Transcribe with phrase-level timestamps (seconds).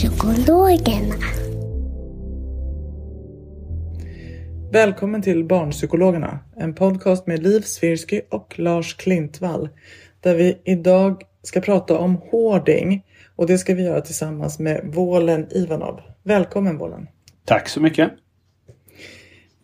[0.00, 1.14] Barnpsykologerna.
[4.72, 9.68] Välkommen till Barnpsykologerna, en podcast med Liv Svirsky och Lars Klintvall,
[10.20, 13.04] där vi idag ska prata om hoarding
[13.36, 16.00] och det ska vi göra tillsammans med Vålen Ivanov.
[16.22, 17.08] Välkommen Vålen!
[17.44, 18.10] Tack så mycket!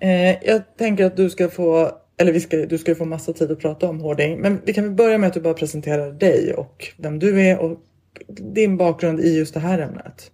[0.01, 3.51] Eh, jag tänker att du ska få, eller vi ska, du ska få massa tid
[3.51, 6.55] att prata om hoarding, men vi kan väl börja med att du bara presenterar dig
[6.55, 7.79] och vem du är och
[8.29, 10.31] din bakgrund i just det här ämnet.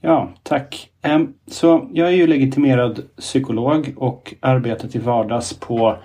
[0.00, 0.90] Ja, tack.
[1.46, 5.96] Så jag är ju legitimerad psykolog och arbetar till vardags på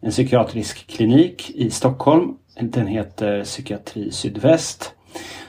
[0.00, 2.34] en psykiatrisk klinik i Stockholm.
[2.60, 4.92] Den heter Psykiatri Sydväst.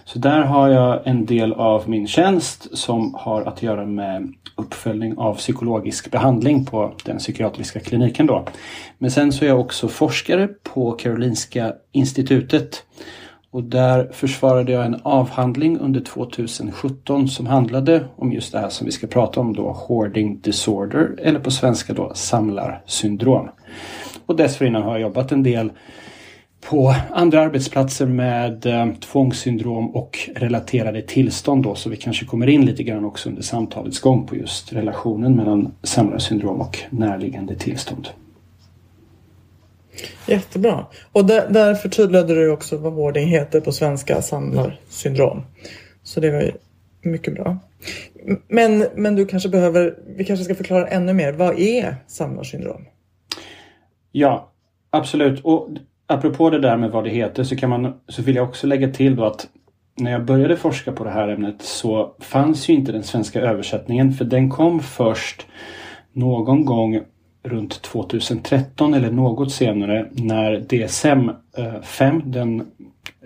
[0.05, 5.17] Så där har jag en del av min tjänst som har att göra med uppföljning
[5.17, 8.47] av psykologisk behandling på den psykiatriska kliniken då.
[8.97, 12.83] Men sen så är jag också forskare på Karolinska institutet
[13.53, 18.85] och där försvarade jag en avhandling under 2017 som handlade om just det här som
[18.85, 23.49] vi ska prata om då, hoarding disorder eller på svenska då samlarsyndrom.
[24.25, 25.71] Och dessförinnan har jag jobbat en del
[26.69, 32.65] på andra arbetsplatser med eh, tvångssyndrom och relaterade tillstånd då så vi kanske kommer in
[32.65, 38.07] lite grann också under samtalets gång på just relationen mellan samlarsyndrom och närliggande tillstånd.
[40.27, 40.85] Jättebra.
[41.11, 45.45] Och där, där förtydligade du också vad hoarding heter på svenska, samlarsyndrom.
[46.03, 46.51] Så det var ju
[47.01, 47.57] mycket bra.
[48.47, 51.33] Men, men du kanske behöver, vi kanske ska förklara ännu mer.
[51.33, 52.85] Vad är samlarsyndrom?
[54.11, 54.51] Ja,
[54.89, 55.41] absolut.
[55.43, 55.69] Och
[56.07, 58.91] apropå det där med vad det heter så, kan man, så vill jag också lägga
[58.91, 59.47] till då att
[59.95, 64.13] när jag började forska på det här ämnet så fanns ju inte den svenska översättningen
[64.13, 65.47] för den kom först
[66.13, 67.01] någon gång
[67.43, 72.59] runt 2013 eller något senare när DSM-5, eh, den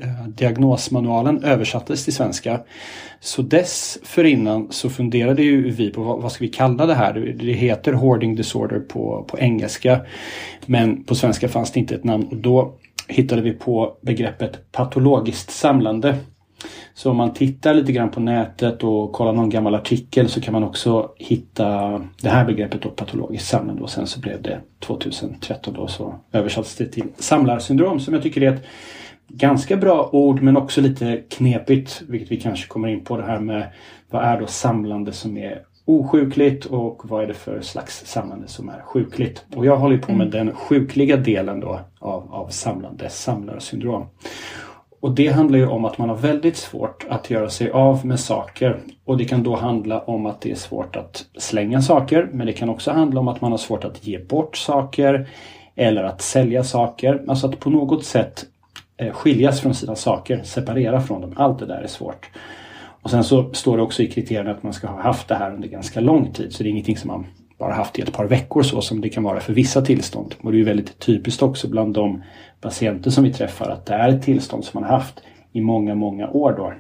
[0.02, 2.60] eh, diagnosmanualen, översattes till svenska.
[3.20, 7.14] Så dessförinnan så funderade ju vi på vad, vad ska vi kalla det här?
[7.14, 10.00] Det, det heter hoarding disorder på, på engelska.
[10.66, 12.74] Men på svenska fanns det inte ett namn och då
[13.08, 16.16] hittade vi på begreppet patologiskt samlande.
[16.94, 20.54] Så om man tittar lite grann på nätet och kollar någon gammal artikel så kan
[20.54, 25.74] man också hitta det här begreppet då, patologiskt samlande och sen så blev det 2013
[25.74, 28.66] då så översattes det till samlarsyndrom som jag tycker är ett
[29.28, 33.40] ganska bra ord men också lite knepigt vilket vi kanske kommer in på det här
[33.40, 33.68] med
[34.10, 38.70] vad är då samlande som är osjukligt och vad är det för slags samlande som
[38.70, 39.46] är sjukligt.
[39.56, 44.06] Och jag håller på med den sjukliga delen då av, av samlande samlarsyndrom.
[45.00, 48.20] Och det handlar ju om att man har väldigt svårt att göra sig av med
[48.20, 48.80] saker.
[49.06, 52.30] Och det kan då handla om att det är svårt att slänga saker.
[52.32, 55.30] Men det kan också handla om att man har svårt att ge bort saker.
[55.76, 57.24] Eller att sälja saker.
[57.28, 58.46] Alltså att på något sätt
[58.98, 61.34] eh, skiljas från sina saker, separera från dem.
[61.36, 62.30] Allt det där är svårt.
[63.02, 65.54] Och sen så står det också i kriterierna att man ska ha haft det här
[65.54, 66.54] under ganska lång tid.
[66.54, 67.26] Så det är ingenting som man
[67.60, 70.36] bara haft i ett par veckor så som det kan vara för vissa tillstånd.
[70.42, 72.24] Och det är väldigt typiskt också bland de
[72.62, 75.22] patienter som vi träffar att det är ett tillstånd som man har haft
[75.52, 76.74] i många, många år då.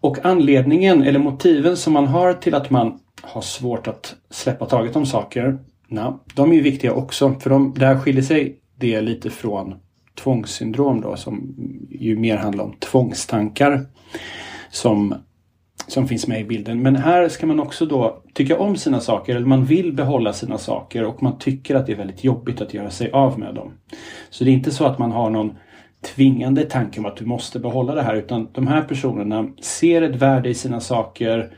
[0.00, 4.96] Och anledningen eller motiven som man har till att man har svårt att släppa taget
[4.96, 9.30] om saker, na, de är ju viktiga också för de, där skiljer sig det lite
[9.30, 9.74] från
[10.22, 11.54] tvångssyndrom då som
[11.90, 13.86] ju mer handlar om tvångstankar
[14.70, 15.14] som
[15.88, 16.82] som finns med i bilden.
[16.82, 20.58] Men här ska man också då tycka om sina saker eller man vill behålla sina
[20.58, 23.72] saker och man tycker att det är väldigt jobbigt att göra sig av med dem.
[24.30, 25.52] Så det är inte så att man har någon
[26.14, 30.16] tvingande tanke om att du måste behålla det här utan de här personerna ser ett
[30.16, 31.50] värde i sina saker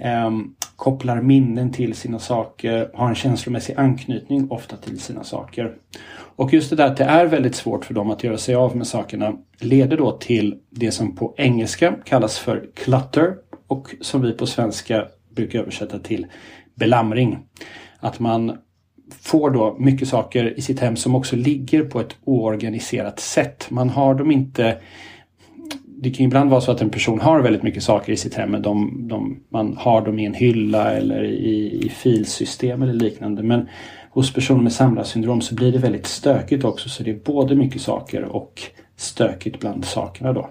[0.00, 0.30] eh,
[0.76, 5.74] kopplar minnen till sina saker, har en känslomässig anknytning ofta till sina saker.
[6.36, 8.76] Och just det där att det är väldigt svårt för dem att göra sig av
[8.76, 13.34] med sakerna leder då till det som på engelska kallas för clutter
[13.68, 15.04] och som vi på svenska
[15.34, 16.26] brukar översätta till
[16.74, 17.38] belamring.
[18.00, 18.58] Att man
[19.20, 23.66] får då mycket saker i sitt hem som också ligger på ett oorganiserat sätt.
[23.70, 24.78] Man har dem inte
[26.00, 28.50] det kan ibland vara så att en person har väldigt mycket saker i sitt hem.
[28.50, 33.42] Men de, de, man har dem i en hylla eller i, i filsystem eller liknande.
[33.42, 33.68] Men
[34.10, 36.88] hos personer med samlarsyndrom så blir det väldigt stökigt också.
[36.88, 38.62] Så det är både mycket saker och
[38.96, 40.50] stökigt bland sakerna då.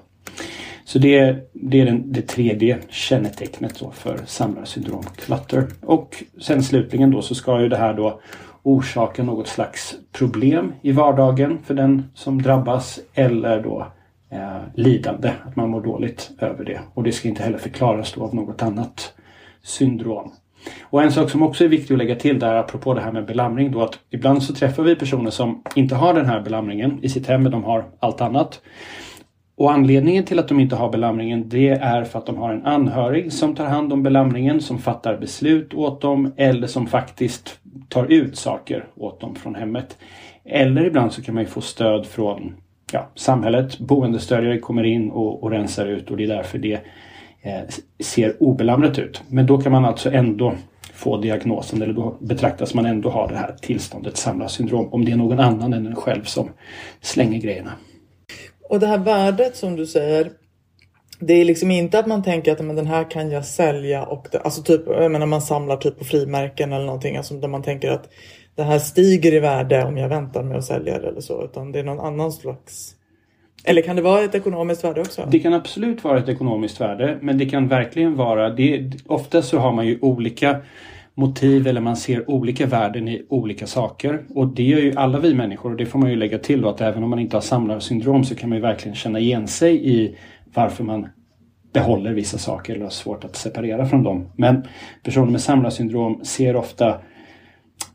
[0.87, 5.67] Så det, det är den, det tredje kännetecknet då för samlarsyndrom, clutter.
[5.81, 8.21] Och sen slutligen då så ska ju det här då
[8.63, 13.87] orsaka något slags problem i vardagen för den som drabbas eller då
[14.31, 16.79] eh, lidande, att man mår dåligt över det.
[16.93, 19.13] Och det ska inte heller förklaras då av något annat
[19.63, 20.31] syndrom.
[20.81, 23.25] Och en sak som också är viktig att lägga till där apropå det här med
[23.25, 27.09] belamring då att ibland så träffar vi personer som inte har den här belamringen i
[27.09, 28.61] sitt hem men de har allt annat.
[29.57, 32.65] Och anledningen till att de inte har belamringen det är för att de har en
[32.65, 37.59] anhörig som tar hand om belamringen, som fattar beslut åt dem eller som faktiskt
[37.89, 39.97] tar ut saker åt dem från hemmet.
[40.45, 42.55] Eller ibland så kan man ju få stöd från
[42.91, 46.79] ja, samhället, boendestödjare kommer in och, och rensar ut och det är därför det
[47.41, 47.61] eh,
[47.99, 49.23] ser obelamrat ut.
[49.27, 50.53] Men då kan man alltså ändå
[50.93, 55.17] få diagnosen eller då betraktas man ändå ha det här tillståndet samlarsyndrom om det är
[55.17, 56.49] någon annan än en själv som
[57.01, 57.71] slänger grejerna.
[58.69, 60.31] Och det här värdet som du säger
[61.19, 64.27] det är liksom inte att man tänker att men den här kan jag sälja och
[64.31, 67.63] det, alltså typ, jag menar man samlar typ på frimärken eller någonting alltså där man
[67.63, 68.09] tänker att
[68.55, 71.71] det här stiger i värde om jag väntar med att sälja det eller så utan
[71.71, 72.97] det är någon annan slags
[73.63, 75.27] eller kan det vara ett ekonomiskt värde också?
[75.31, 78.91] Det kan absolut vara ett ekonomiskt värde men det kan verkligen vara det.
[79.05, 80.61] Ofta så har man ju olika
[81.17, 84.23] motiv eller man ser olika värden i olika saker.
[84.35, 86.69] Och det gör ju alla vi människor och det får man ju lägga till då
[86.69, 89.89] att även om man inte har samlarsyndrom så kan man ju verkligen känna igen sig
[89.89, 90.15] i
[90.53, 91.07] varför man
[91.73, 94.27] behåller vissa saker eller har svårt att separera från dem.
[94.35, 94.63] Men
[95.03, 96.97] personer med samlarsyndrom ser ofta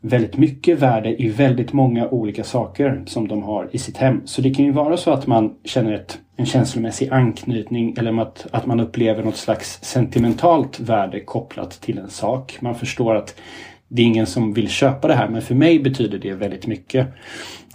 [0.01, 4.21] väldigt mycket värde i väldigt många olika saker som de har i sitt hem.
[4.25, 8.47] Så det kan ju vara så att man känner ett, en känslomässig anknytning eller att,
[8.51, 12.57] att man upplever något slags sentimentalt värde kopplat till en sak.
[12.59, 13.35] Man förstår att
[13.87, 17.07] det är ingen som vill köpa det här men för mig betyder det väldigt mycket.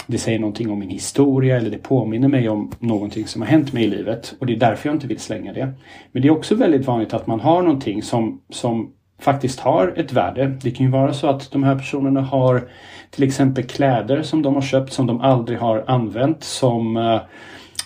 [0.06, 3.72] Det säger någonting om min historia eller det påminner mig om någonting som har hänt
[3.72, 5.74] mig i livet och det är därför jag inte vill slänga det.
[6.12, 10.12] Men det är också väldigt vanligt att man har någonting som, som faktiskt har ett
[10.12, 10.58] värde.
[10.62, 12.68] Det kan ju vara så att de här personerna har
[13.10, 17.20] till exempel kläder som de har köpt som de aldrig har använt som eh,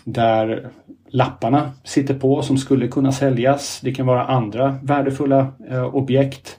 [0.05, 0.69] där
[1.09, 3.81] lapparna sitter på som skulle kunna säljas.
[3.83, 6.59] Det kan vara andra värdefulla eh, objekt.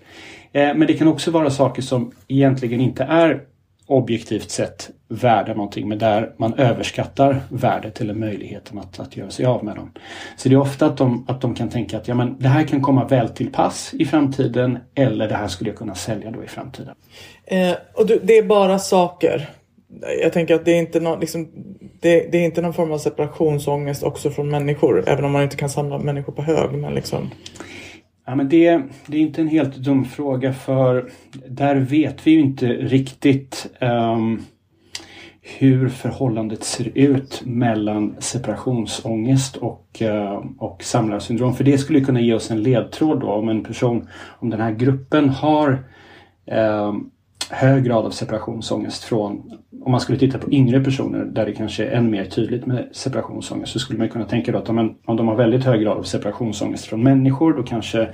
[0.51, 3.41] Eh, men det kan också vara saker som egentligen inte är
[3.87, 9.45] objektivt sett värda någonting men där man överskattar värdet eller möjligheten att, att göra sig
[9.45, 9.91] av med dem.
[10.37, 12.63] Så det är ofta att de, att de kan tänka att ja, men det här
[12.63, 16.43] kan komma väl till pass i framtiden eller det här skulle jag kunna sälja då
[16.43, 16.95] i framtiden.
[17.45, 19.49] Eh, och du, det är bara saker?
[20.21, 21.47] Jag tänker att det är, inte någon, liksom,
[21.99, 25.55] det, det, är inte någon form av separationsångest också från människor även om man inte
[25.55, 26.71] kan samla människor på hög.
[26.71, 27.29] Men liksom...
[28.25, 31.09] Ja, men det, det är inte en helt dum fråga för
[31.47, 34.41] där vet vi ju inte riktigt um,
[35.41, 41.53] hur förhållandet ser ut mellan separationsångest och, uh, och samlarsyndrom.
[41.53, 44.07] För det skulle kunna ge oss en ledtråd då om en person,
[44.39, 45.83] om den här gruppen har
[46.45, 47.11] um,
[47.49, 49.51] hög grad av separationsångest från,
[49.85, 52.89] om man skulle titta på yngre personer där det kanske är än mer tydligt med
[52.91, 55.97] separationsångest så skulle man kunna tänka då att om, om de har väldigt hög grad
[55.97, 58.09] av separationsångest från människor då kanske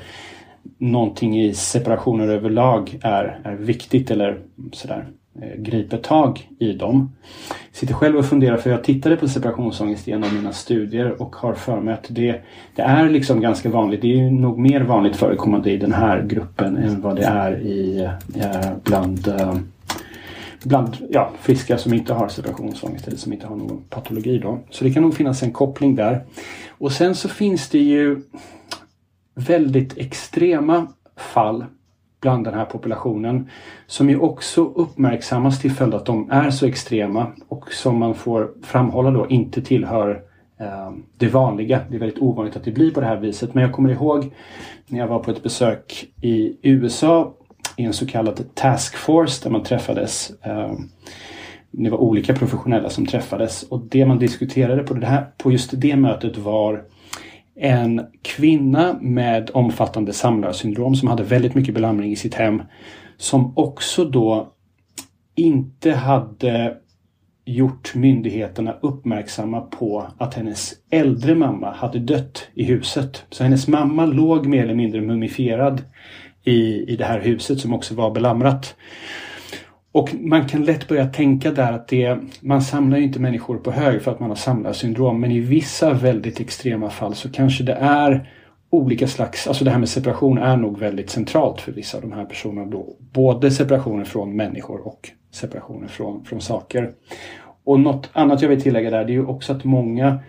[0.77, 4.39] någonting i separationer överlag är, är viktigt eller
[4.71, 5.07] sådär.
[5.41, 7.11] Eh, griper tag i dem.
[7.47, 11.21] Jag sitter själv och funderar för jag tittade på separationsångest i en av mina studier
[11.21, 12.41] och har för mig att det,
[12.75, 14.01] det är liksom ganska vanligt.
[14.01, 18.09] Det är nog mer vanligt förekommande i den här gruppen än vad det är i,
[18.35, 19.55] eh, bland eh,
[20.63, 24.39] bland ja, friska som inte har separationsångest eller som inte har någon patologi.
[24.39, 24.59] Då.
[24.69, 26.21] Så det kan nog finnas en koppling där.
[26.69, 28.21] Och sen så finns det ju
[29.35, 31.65] väldigt extrema fall
[32.21, 33.49] bland den här populationen
[33.87, 38.51] som ju också uppmärksammas till följd att de är så extrema och som man får
[38.63, 40.21] framhålla då inte tillhör
[40.59, 41.81] eh, det vanliga.
[41.89, 43.53] Det är väldigt ovanligt att det blir på det här viset.
[43.53, 44.31] Men jag kommer ihåg
[44.87, 47.33] när jag var på ett besök i USA
[47.75, 50.31] i en så kallad task force där man träffades.
[50.41, 50.71] Eh,
[51.71, 55.71] det var olika professionella som träffades och det man diskuterade på, det här, på just
[55.73, 56.83] det mötet var
[57.59, 62.61] en kvinna med omfattande samlarsyndrom som hade väldigt mycket belamring i sitt hem.
[63.17, 64.53] Som också då
[65.35, 66.77] inte hade
[67.45, 73.25] gjort myndigheterna uppmärksamma på att hennes äldre mamma hade dött i huset.
[73.29, 75.81] Så hennes mamma låg mer eller mindre mumifierad
[76.43, 78.75] i, i det här huset som också var belamrat.
[79.91, 83.71] Och man kan lätt börja tänka där att det, man samlar ju inte människor på
[83.71, 85.21] hög för att man har samlarsyndrom.
[85.21, 88.29] Men i vissa väldigt extrema fall så kanske det är
[88.69, 92.11] olika slags, alltså det här med separation är nog väldigt centralt för vissa av de
[92.11, 92.71] här personerna.
[92.71, 92.95] Då.
[93.13, 96.91] Både separationen från människor och separationen från, från saker.
[97.63, 100.19] Och något annat jag vill tillägga där det är ju också att många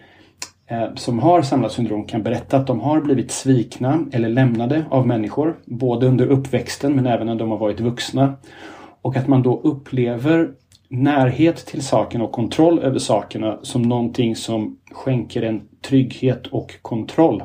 [0.66, 5.56] eh, som har samlarsyndrom kan berätta att de har blivit svikna eller lämnade av människor.
[5.64, 8.34] Både under uppväxten men även när de har varit vuxna.
[9.02, 10.50] Och att man då upplever
[10.88, 17.42] närhet till saken och kontroll över sakerna som någonting som skänker en trygghet och kontroll.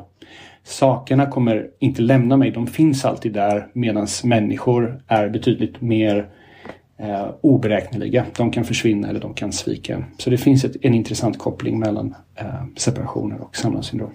[0.64, 6.28] Sakerna kommer inte lämna mig, de finns alltid där medan människor är betydligt mer
[6.98, 8.26] eh, oberäkneliga.
[8.36, 10.04] De kan försvinna eller de kan svika.
[10.18, 14.12] Så det finns ett, en intressant koppling mellan eh, separationer och samlarsyndrom.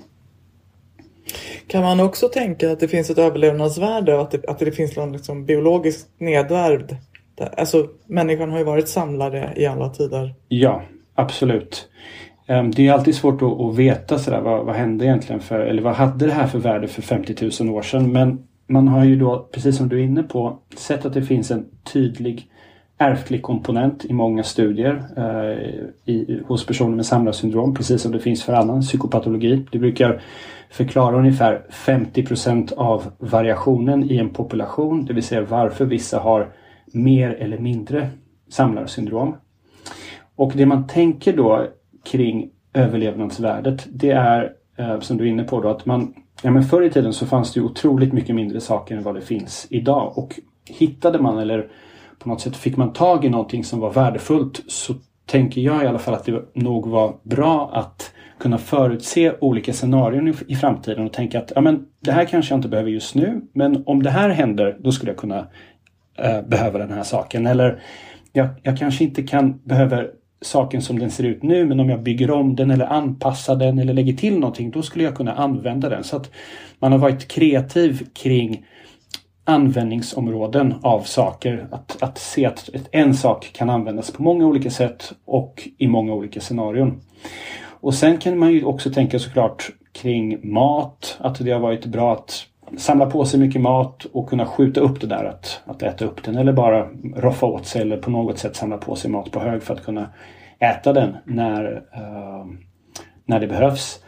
[1.68, 4.96] Kan man också tänka att det finns ett överlevnadsvärde och att det, att det finns
[4.96, 6.96] någon liksom biologiskt nedvärvd
[7.58, 10.34] Alltså människan har ju varit samlare i alla tider.
[10.48, 10.82] Ja,
[11.16, 11.90] absolut.
[12.48, 15.94] Ehm, det är alltid svårt att, veta sådär, vad, vad hände egentligen för, eller vad
[15.94, 18.12] hade det här för värde för 50 000 år sedan.
[18.12, 21.52] Men man har ju då, precis som du är inne på, sett att det finns
[21.52, 22.48] en tydlig
[22.98, 28.44] ärftlig komponent i många studier eh, i, hos personer med samlarsyndrom, precis som det finns
[28.44, 29.66] för annan psykopatologi.
[29.72, 30.22] Det brukar
[30.70, 36.48] förklara ungefär 50% av variationen i en population, det vill säga varför vissa har
[36.94, 38.10] mer eller mindre
[38.50, 39.36] samlarsyndrom.
[40.36, 41.68] Och det man tänker då
[42.04, 46.64] kring överlevnadsvärdet det är eh, som du är inne på då att man Ja men
[46.64, 49.68] förr i tiden så fanns det ju otroligt mycket mindre saker än vad det finns
[49.70, 51.68] idag och hittade man eller
[52.20, 54.94] på något sätt fick man tag i någonting som var värdefullt så
[55.26, 60.28] tänker jag i alla fall att det nog var bra att kunna förutse olika scenarion
[60.28, 63.16] i, i framtiden och tänka att ja, men det här kanske jag inte behöver just
[63.16, 65.48] nu men om det här händer då skulle jag kunna
[66.18, 67.46] eh, behöver den här saken.
[67.46, 67.82] Eller
[68.34, 72.04] jag, jag kanske inte kan behöver saken som den ser ut nu men om jag
[72.04, 75.90] bygger om den eller anpassar den eller lägger till någonting då skulle jag kunna använda
[75.90, 76.04] den.
[76.04, 76.32] Så att
[76.80, 78.66] man har varit kreativ kring
[79.44, 81.68] användningsområden av saker.
[81.72, 86.14] Att, att se att en sak kan användas på många olika sätt och i många
[86.14, 87.02] olika scenarion.
[87.64, 91.18] Och sen kan man ju också tänka såklart kring mat.
[91.20, 92.46] Att det har varit bra att
[92.78, 96.24] samla på sig mycket mat och kunna skjuta upp det där att, att äta upp
[96.24, 99.40] den eller bara roffa åt sig eller på något sätt samla på sig mat på
[99.40, 100.10] hög för att kunna
[100.60, 102.46] äta den när, uh,
[103.26, 104.00] när det behövs.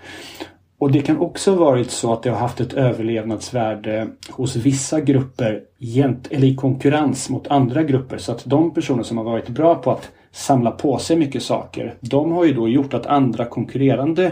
[0.84, 5.62] Och det kan också varit så att det har haft ett överlevnadsvärde hos vissa grupper
[5.78, 8.18] gent, eller i konkurrens mot andra grupper.
[8.18, 11.96] Så att de personer som har varit bra på att samla på sig mycket saker,
[12.00, 14.32] de har ju då gjort att andra konkurrerande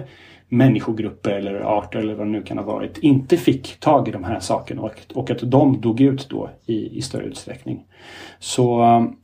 [0.51, 4.23] människogrupper eller arter eller vad det nu kan ha varit inte fick tag i de
[4.23, 7.83] här sakerna och, och att de dog ut då i, i större utsträckning.
[8.39, 9.15] Så um,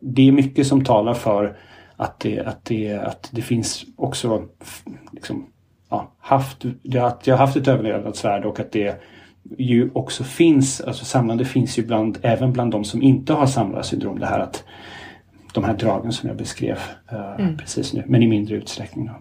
[0.00, 1.56] det är mycket som talar för
[1.96, 4.44] att det, att det, att det finns också
[5.12, 5.46] liksom,
[5.88, 6.64] ja, haft,
[7.00, 9.00] att jag har haft ett överlevnadsvärde och att det
[9.58, 14.18] ju också finns, alltså samlande finns ju bland, även bland de som inte har samlarsyndrom.
[14.18, 14.64] Det här att
[15.54, 16.78] de här dragen som jag beskrev
[17.12, 17.56] uh, mm.
[17.56, 19.06] precis nu, men i mindre utsträckning.
[19.06, 19.12] Då.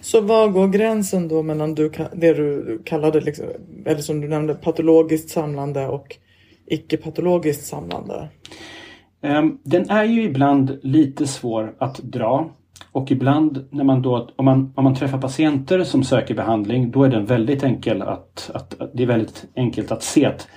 [0.00, 3.46] Så var går gränsen då mellan du, det du kallade, liksom,
[3.86, 6.16] eller som du nämnde, patologiskt samlande och
[6.66, 8.28] icke-patologiskt samlande?
[9.22, 12.50] Ehm, den är ju ibland lite svår att dra.
[12.92, 17.04] Och ibland när man då, om man, om man träffar patienter som söker behandling, då
[17.04, 20.48] är den väldigt enkel att, att, att det är väldigt enkelt att se att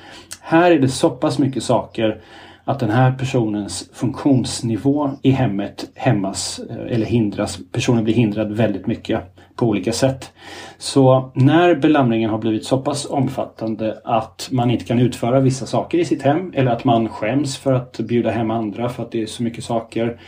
[0.41, 2.21] här är det så pass mycket saker
[2.65, 7.59] att den här personens funktionsnivå i hemmet hämmas eh, eller hindras.
[7.71, 9.21] Personen blir hindrad väldigt mycket
[9.55, 10.31] på olika sätt.
[10.77, 15.97] Så när belamringen har blivit så pass omfattande att man inte kan utföra vissa saker
[15.97, 19.21] i sitt hem eller att man skäms för att bjuda hem andra för att det
[19.21, 20.19] är så mycket saker.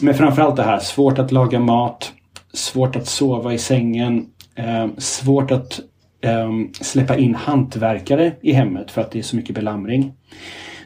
[0.00, 2.12] Men framförallt det här, svårt att laga mat,
[2.52, 5.80] svårt att sova i sängen, eh, svårt att
[6.20, 6.50] eh,
[6.80, 10.12] släppa in hantverkare i hemmet för att det är så mycket belamring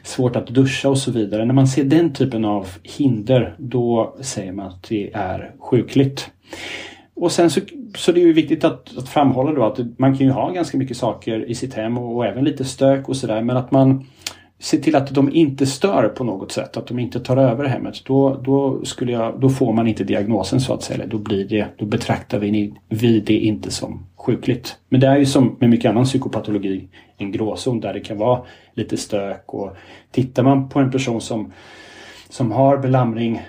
[0.07, 1.45] svårt att duscha och så vidare.
[1.45, 6.31] När man ser den typen av hinder då säger man att det är sjukligt.
[7.15, 7.61] och sen så,
[7.97, 10.77] så det är ju viktigt att, att framhålla då att man kan ju ha ganska
[10.77, 14.05] mycket saker i sitt hem och, och även lite stök och sådär men att man
[14.59, 18.05] ser till att de inte stör på något sätt, att de inte tar över hemmet.
[18.05, 21.05] Då, då, skulle jag, då får man inte diagnosen så att säga.
[21.07, 24.77] Då, blir det, då betraktar vi, vi det inte som sjukligt.
[24.89, 28.41] Men det är ju som med mycket annan psykopatologi en gråzon där det kan vara
[28.73, 29.75] lite stök och
[30.11, 31.53] tittar man på en person som,
[32.29, 33.41] som har belamring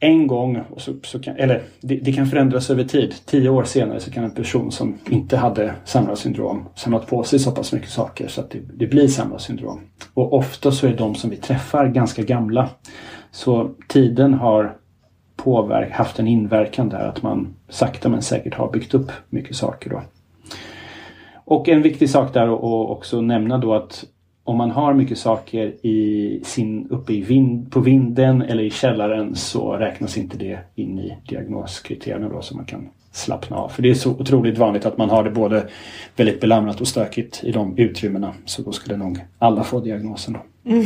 [0.00, 3.14] en gång, och så, så kan, eller det, det, kan förändras över tid.
[3.26, 7.50] Tio år senare så kan en person som inte hade samlarsyndrom samlat på sig så
[7.50, 9.80] pass mycket saker så att det, det blir samlarsyndrom.
[10.14, 12.68] Och ofta så är de som vi träffar ganska gamla.
[13.30, 14.76] Så tiden har
[15.44, 19.90] påverk, haft en inverkan där att man sakta men säkert har byggt upp mycket saker
[19.90, 20.02] då.
[21.44, 24.04] Och en viktig sak där att också nämna då att
[24.44, 29.34] om man har mycket saker i sin, uppe i vind, på vinden eller i källaren
[29.34, 33.68] så räknas inte det in i diagnoskriterierna då så man kan slappna av.
[33.68, 35.68] För det är så otroligt vanligt att man har det både
[36.16, 38.34] väldigt belamrat och stökigt i de utrymmena.
[38.44, 40.70] Så då skulle nog alla få diagnosen då.
[40.70, 40.84] Mm.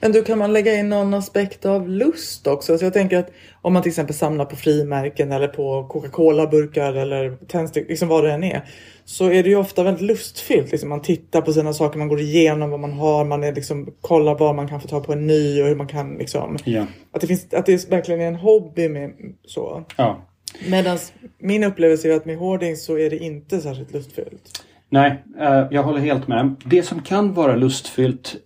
[0.00, 2.78] Men du, kan man lägga in någon aspekt av lust också?
[2.78, 3.30] Så jag tänker att
[3.62, 8.32] om man till exempel samlar på frimärken eller på Coca-Cola-burkar eller tändstickor, liksom vad det
[8.32, 8.62] än är.
[9.04, 10.72] Så är det ju ofta väldigt lustfyllt.
[10.72, 13.94] Liksom man tittar på sina saker, man går igenom vad man har, man är liksom,
[14.00, 16.56] kollar vad man kan få ta på en ny och hur man kan liksom...
[16.64, 16.86] Ja.
[17.12, 19.12] Att, det finns, att det verkligen är en hobby med
[19.44, 19.84] så.
[19.96, 20.24] Ja.
[20.66, 20.98] Medan
[21.38, 24.64] min upplevelse är att med hoarding så är det inte särskilt lustfyllt.
[24.90, 26.54] Nej, eh, jag håller helt med.
[26.64, 28.36] Det som kan vara lustfyllt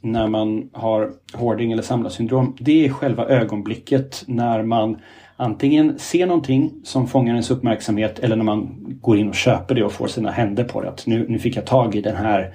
[0.00, 4.96] när man har hoarding eller samlarsyndrom, det är själva ögonblicket när man
[5.36, 9.84] antingen ser någonting som fångar ens uppmärksamhet eller när man går in och köper det
[9.84, 10.88] och får sina händer på det.
[10.88, 12.54] Att nu, nu fick jag tag i den här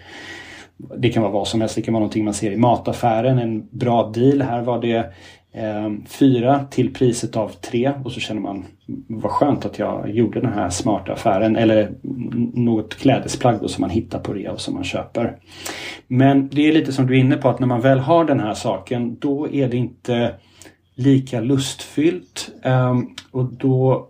[0.77, 1.75] det kan vara vad som helst.
[1.75, 3.39] Det kan vara någonting man ser i mataffären.
[3.39, 4.41] En bra deal.
[4.41, 5.13] Här var det
[5.51, 8.65] eh, fyra till priset av tre och så känner man
[9.07, 11.55] vad skönt att jag gjorde den här smarta affären.
[11.55, 11.91] Eller
[12.53, 15.37] något klädesplagg då som man hittar på rea och som man köper.
[16.07, 18.39] Men det är lite som du är inne på att när man väl har den
[18.39, 20.35] här saken då är det inte
[20.95, 22.51] lika lustfyllt.
[22.63, 24.09] Ehm, och då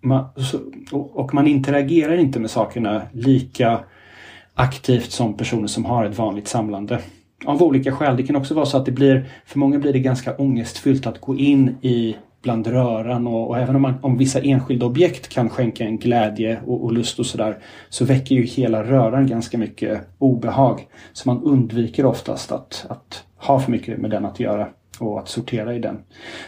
[0.00, 0.24] man,
[0.92, 3.80] och man interagerar inte med sakerna lika
[4.54, 6.98] aktivt som personer som har ett vanligt samlande.
[7.44, 8.16] Av olika skäl.
[8.16, 11.20] Det kan också vara så att det blir, för många blir det ganska ångestfyllt att
[11.20, 15.50] gå in i bland röran och, och även om, man, om vissa enskilda objekt kan
[15.50, 20.00] skänka en glädje och, och lust och sådär så väcker ju hela röran ganska mycket
[20.18, 20.86] obehag.
[21.12, 25.28] Så man undviker oftast att, att ha för mycket med den att göra och att
[25.28, 25.98] sortera i den.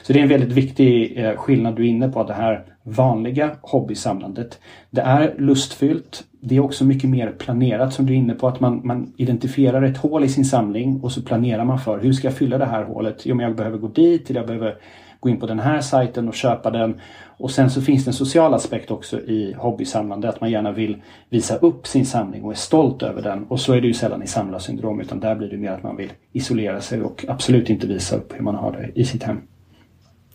[0.02, 3.50] Så det är en väldigt viktig eh, skillnad du är inne på, det här vanliga
[3.60, 4.58] hobbysamlandet.
[4.90, 6.24] Det är lustfyllt.
[6.40, 9.82] Det är också mycket mer planerat som du är inne på, att man, man identifierar
[9.82, 12.66] ett hål i sin samling och så planerar man för hur ska jag fylla det
[12.66, 13.26] här hålet?
[13.26, 14.76] Jo, men jag behöver gå dit, eller jag behöver
[15.24, 17.00] gå in på den här sajten och köpa den.
[17.36, 21.02] Och sen så finns det en social aspekt också i hobbysamlande, att man gärna vill
[21.30, 23.44] visa upp sin samling och är stolt över den.
[23.44, 25.96] Och så är det ju sällan i samlarsyndrom utan där blir det mer att man
[25.96, 29.40] vill isolera sig och absolut inte visa upp hur man har det i sitt hem.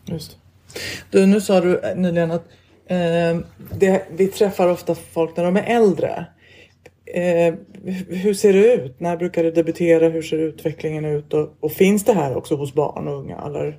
[0.06, 0.38] Just
[1.12, 2.46] Du, nu sa du eh, nyligen att
[2.88, 3.40] eh,
[3.80, 6.26] det, vi träffar ofta folk när de är äldre.
[7.14, 7.54] Eh,
[8.08, 9.00] hur ser det ut?
[9.00, 10.10] När brukar det debutera?
[10.10, 11.34] Hur ser utvecklingen ut?
[11.34, 13.38] Och, och finns det här också hos barn och unga?
[13.46, 13.78] Eller?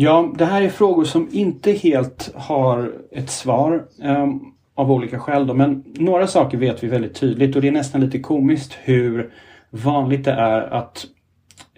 [0.00, 5.46] Ja, det här är frågor som inte helt har ett svar um, av olika skäl.
[5.46, 5.54] Då.
[5.54, 9.30] Men några saker vet vi väldigt tydligt och det är nästan lite komiskt hur
[9.70, 11.06] vanligt det är att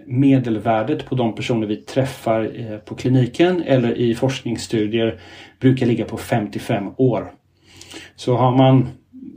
[0.06, 5.20] medelvärdet på de personer vi träffar eh, på kliniken eller i forskningsstudier
[5.61, 7.33] brukar ligga på 55 år.
[8.16, 8.88] Så har man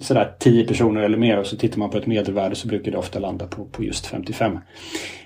[0.02, 2.98] sådär 10 personer eller mer och så tittar man på ett medelvärde så brukar det
[2.98, 4.60] ofta landa på, på just 55.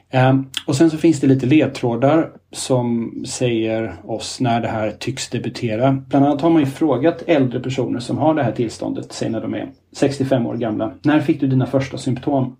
[0.09, 5.29] Ehm, och sen så finns det lite ledtrådar som säger oss när det här tycks
[5.29, 5.91] debutera.
[6.07, 9.41] Bland annat har man ju frågat äldre personer som har det här tillståndet, säg när
[9.41, 10.91] de är 65 år gamla.
[11.03, 12.55] När fick du dina första symptom?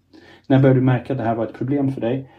[0.48, 2.30] När började du märka att det här var ett problem för dig?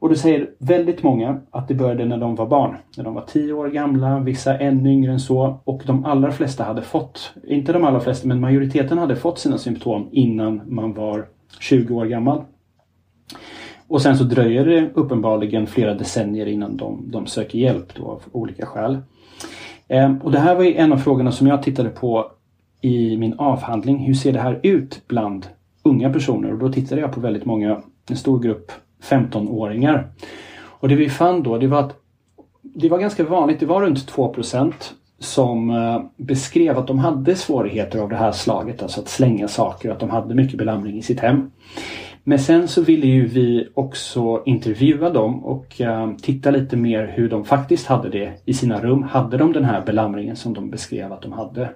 [0.00, 2.76] Och då säger väldigt många att det började när de var barn.
[2.96, 5.60] När de var 10 år gamla, vissa ännu yngre än så.
[5.64, 9.58] Och de allra flesta hade fått, inte de allra flesta, men majoriteten hade fått sina
[9.58, 11.26] symptom innan man var
[11.60, 12.44] 20 år gammal.
[13.88, 18.22] Och sen så dröjer det uppenbarligen flera decennier innan de, de söker hjälp då av
[18.32, 18.98] olika skäl.
[19.88, 22.30] Ehm, och det här var en av frågorna som jag tittade på
[22.80, 23.98] i min avhandling.
[23.98, 25.46] Hur ser det här ut bland
[25.82, 26.52] unga personer?
[26.52, 28.72] Och då tittade jag på väldigt många, en stor grupp
[29.02, 30.08] 15-åringar.
[30.60, 31.96] Och det vi fann då det var att
[32.62, 34.72] det var ganska vanligt, det var runt 2%
[35.18, 39.90] som eh, beskrev att de hade svårigheter av det här slaget, alltså att slänga saker,
[39.90, 41.50] att de hade mycket belamring i sitt hem.
[42.28, 47.28] Men sen så ville ju vi också intervjua dem och uh, titta lite mer hur
[47.28, 49.02] de faktiskt hade det i sina rum.
[49.02, 51.70] Hade de den här belamringen som de beskrev att de hade?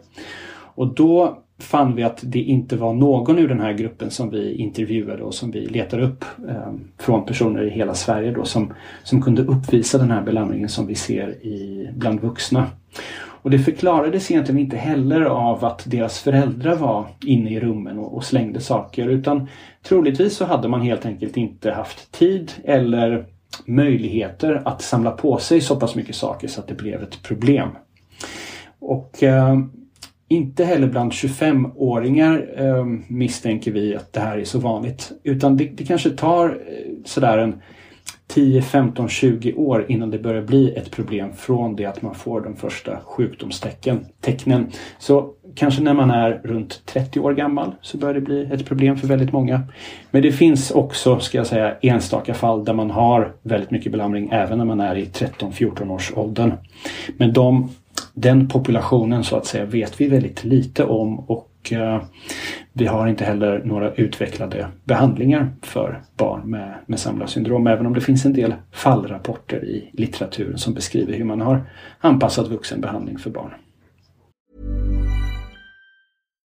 [0.74, 4.54] Och då fann vi att det inte var någon ur den här gruppen som vi
[4.54, 9.22] intervjuade och som vi letade upp eh, från personer i hela Sverige då som, som
[9.22, 12.66] kunde uppvisa den här belamringen som vi ser i, bland vuxna.
[13.42, 18.16] Och det förklarades egentligen inte heller av att deras föräldrar var inne i rummen och,
[18.16, 19.48] och slängde saker utan
[19.82, 23.26] troligtvis så hade man helt enkelt inte haft tid eller
[23.66, 27.68] möjligheter att samla på sig så pass mycket saker så att det blev ett problem.
[28.78, 29.58] Och eh,
[30.28, 35.12] inte heller bland 25-åringar eh, misstänker vi att det här är så vanligt.
[35.22, 37.62] Utan det, det kanske tar eh, sådär en
[38.34, 42.40] 10, 15, 20 år innan det börjar bli ett problem från det att man får
[42.40, 44.66] de första sjukdomstecknen.
[44.98, 48.96] Så kanske när man är runt 30 år gammal så börjar det bli ett problem
[48.96, 49.62] för väldigt många.
[50.10, 54.28] Men det finns också, ska jag säga, enstaka fall där man har väldigt mycket belamring
[54.32, 56.52] även när man är i 13-14 års åldern.
[57.16, 57.68] Men de
[58.14, 62.02] den populationen så att säga vet vi väldigt lite om och och eh,
[62.72, 68.00] vi har inte heller några utvecklade behandlingar för barn med, med samlarsyndrom även om det
[68.00, 71.62] finns en del fallrapporter i litteraturen som beskriver hur man har
[72.00, 73.50] anpassat vuxenbehandling för barn.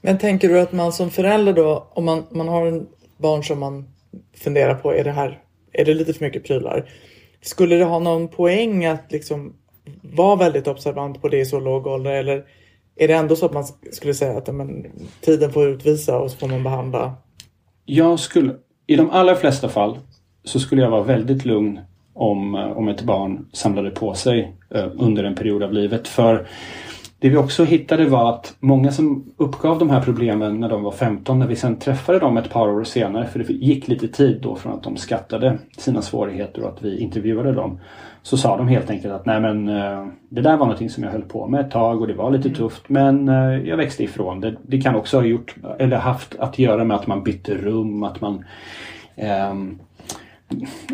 [0.00, 3.58] Men tänker du att man som förälder då, om man, man har en barn som
[3.58, 3.88] man
[4.36, 5.38] funderar på, är det här,
[5.72, 6.90] är det lite för mycket prylar?
[7.40, 9.52] Skulle det ha någon poäng att liksom
[10.02, 12.44] vara väldigt observant på det i så låg ålder eller
[12.96, 14.86] är det ändå så att man skulle säga att men,
[15.20, 17.14] tiden får utvisa och så får man behandla?
[17.84, 18.54] Jag skulle,
[18.86, 19.98] i de allra flesta fall
[20.44, 21.80] så skulle jag vara väldigt lugn
[22.14, 26.08] om, eh, om ett barn samlade på sig eh, under en period av livet.
[26.08, 26.46] För
[27.20, 30.92] det vi också hittade var att många som uppgav de här problemen när de var
[30.92, 34.40] 15, när vi sen träffade dem ett par år senare, för det gick lite tid
[34.42, 37.80] då från att de skattade sina svårigheter och att vi intervjuade dem,
[38.22, 41.10] så sa de helt enkelt att nej men eh, det där var någonting som jag
[41.10, 42.58] höll på med ett tag och det var lite mm.
[42.58, 44.56] tufft men eh, jag växte ifrån det.
[44.62, 48.20] Det kan också ha gjort, eller haft att göra med att man bytte rum, att
[48.20, 48.44] man
[49.50, 49.78] um,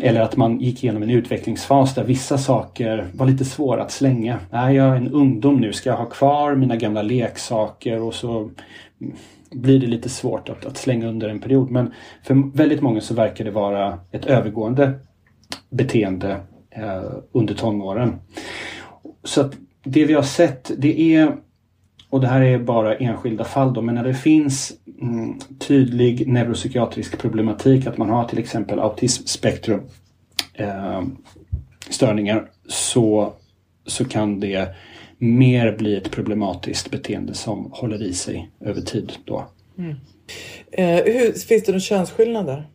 [0.01, 4.39] eller att man gick igenom en utvecklingsfas där vissa saker var lite svåra att slänga.
[4.51, 5.73] Är jag en ungdom nu?
[5.73, 8.01] Ska jag ha kvar mina gamla leksaker?
[8.01, 8.49] Och så
[9.51, 11.71] blir det lite svårt att, att slänga under en period.
[11.71, 11.93] Men
[12.23, 14.93] för väldigt många så verkar det vara ett övergående
[15.69, 16.37] beteende
[16.69, 18.15] eh, under tonåren.
[19.23, 21.35] Så att det vi har sett det är
[22.09, 24.73] och det här är bara enskilda fall då, men när det finns
[25.59, 29.81] tydlig neuropsykiatrisk problematik, att man har till exempel autismspektrum
[30.53, 31.01] eh,
[31.89, 33.33] störningar, så,
[33.85, 34.75] så kan det
[35.17, 39.11] mer bli ett problematiskt beteende som håller i sig över tid.
[39.25, 39.47] Då.
[39.77, 39.95] Mm.
[40.71, 42.67] Eh, hur, finns det några könsskillnader?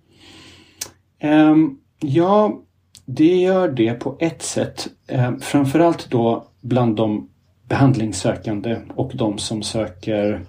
[1.18, 1.56] Eh,
[2.00, 2.62] ja,
[3.06, 4.88] det gör det på ett sätt.
[5.06, 7.28] Eh, framförallt då bland de
[7.68, 10.40] behandlingssökande och de som söker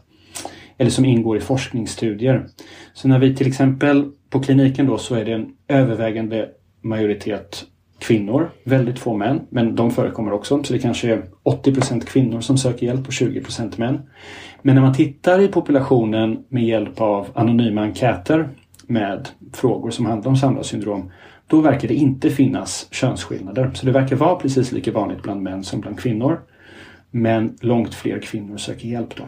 [0.77, 2.45] eller som ingår i forskningsstudier.
[2.93, 6.49] Så när vi till exempel på kliniken då så är det en övervägande
[6.81, 7.65] majoritet
[7.99, 10.63] kvinnor, väldigt få män, men de förekommer också.
[10.63, 14.01] Så det kanske är 80% kvinnor som söker hjälp och 20% män.
[14.61, 18.49] Men när man tittar i populationen med hjälp av anonyma enkäter
[18.87, 21.11] med frågor som handlar om samlarsyndrom
[21.47, 23.71] då verkar det inte finnas könsskillnader.
[23.73, 26.41] Så det verkar vara precis lika vanligt bland män som bland kvinnor.
[27.11, 29.23] Men långt fler kvinnor söker hjälp då.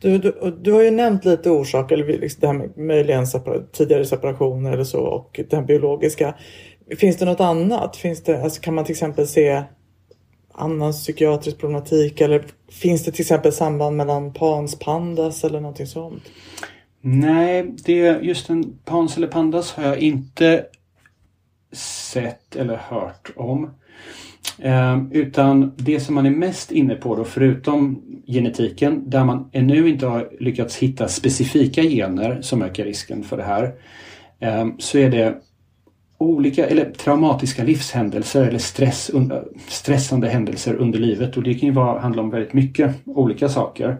[0.00, 3.62] Du, du, du har ju nämnt lite orsaker, eller liksom det här med möjligen separa,
[3.72, 6.34] tidigare separationer eller så och den biologiska.
[6.98, 7.96] Finns det något annat?
[7.96, 9.62] Finns det, alltså kan man till exempel se
[10.54, 16.22] annan psykiatrisk problematik eller finns det till exempel samband mellan pans pandas eller någonting sånt?
[17.00, 20.66] Nej, det, just en pans eller pandas har jag inte
[21.72, 23.70] sett eller hört om.
[24.62, 29.88] Eh, utan det som man är mest inne på då, förutom genetiken, där man ännu
[29.88, 33.72] inte har lyckats hitta specifika gener som ökar risken för det här,
[34.40, 35.34] eh, så är det
[36.18, 39.10] olika eller traumatiska livshändelser eller stress,
[39.68, 43.96] stressande händelser under livet och det kan ju vara, handla om väldigt mycket olika saker.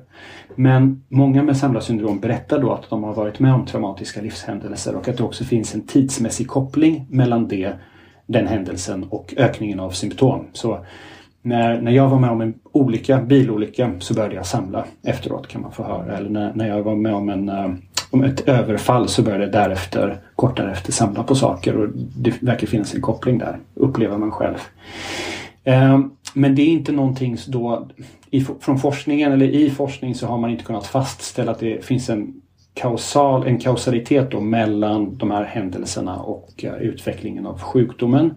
[0.55, 5.09] Men många med samlarsyndrom berättar då att de har varit med om traumatiska livshändelser och
[5.09, 7.73] att det också finns en tidsmässig koppling mellan det,
[8.29, 10.45] den händelsen och ökningen av symptom.
[10.53, 10.79] Så
[11.43, 15.63] när, när jag var med om en olycka, bilolycka så började jag samla efteråt kan
[15.63, 16.17] man få höra.
[16.17, 17.71] Eller när, när jag var med om en eh,
[18.11, 22.67] om ett överfall så började jag därefter, kort därefter, samla på saker och det verkar
[22.67, 24.57] finnas en koppling där, upplever man själv.
[25.65, 27.89] Ehm, men det är inte någonting då,
[28.31, 32.11] i, från forskningen eller i forskning så har man inte kunnat fastställa att det finns
[32.11, 32.41] en
[32.81, 38.35] kausal, en kausalitet då mellan de här händelserna och eh, utvecklingen av sjukdomen.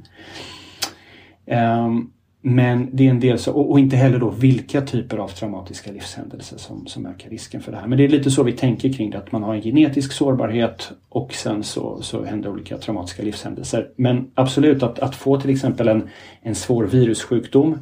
[1.45, 2.11] Um,
[2.43, 6.57] men det är en del så, och, inte heller då vilka typer av traumatiska livshändelser
[6.57, 7.87] som, som ökar risken för det här.
[7.87, 10.91] Men det är lite så vi tänker kring det, att man har en genetisk sårbarhet
[11.09, 13.89] och sen så, så händer olika traumatiska livshändelser.
[13.95, 16.09] Men absolut att, att få till exempel en,
[16.41, 17.77] en svår virussjukdom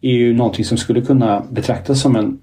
[0.00, 2.38] är ju någonting som skulle kunna betraktas som en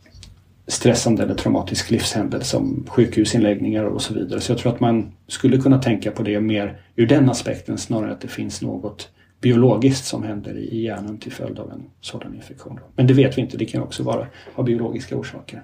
[0.68, 4.40] stressande eller traumatisk livshändelse som sjukhusinläggningar och så vidare.
[4.40, 8.12] Så jag tror att man skulle kunna tänka på det mer ur den aspekten snarare
[8.12, 9.10] att det finns något
[9.42, 12.80] biologiskt som händer i hjärnan till följd av en sådan infektion.
[12.96, 15.64] Men det vet vi inte, det kan också vara av biologiska orsaker.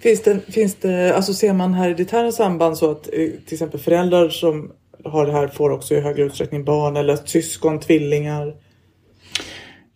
[0.00, 4.28] Finns det, finns det, alltså ser man hereditära samband så att eh, till exempel föräldrar
[4.28, 4.72] som
[5.04, 8.54] har det här får också i högre utsträckning barn eller syskon, tvillingar?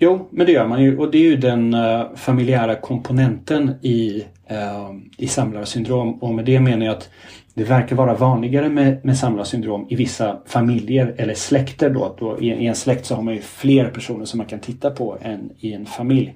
[0.05, 4.25] Jo, men det gör man ju och det är ju den uh, familjära komponenten i,
[4.51, 7.11] uh, i samlarsyndrom och med det menar jag att
[7.55, 11.91] det verkar vara vanligare med, med samlarsyndrom i vissa familjer eller släkter.
[11.91, 14.59] Då, då i, I en släkt så har man ju fler personer som man kan
[14.59, 16.35] titta på än i en familj.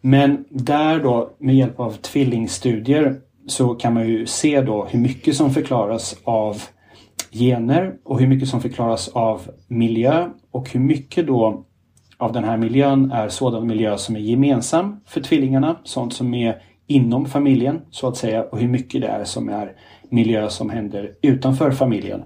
[0.00, 5.36] Men där då med hjälp av tvillingstudier så kan man ju se då hur mycket
[5.36, 6.62] som förklaras av
[7.30, 11.64] gener och hur mycket som förklaras av miljö och hur mycket då
[12.18, 16.62] av den här miljön är sådan miljö som är gemensam för tvillingarna, sånt som är
[16.86, 19.72] inom familjen så att säga och hur mycket det är som är
[20.10, 22.22] miljö som händer utanför familjen.